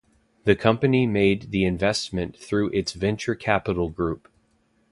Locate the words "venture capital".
2.93-3.89